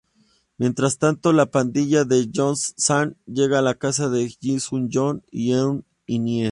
[0.57, 4.79] Mientras tanto, la pandilla de Joong-sang llega a la casa de Hyun-soo
[5.29, 5.69] y Eun-hye.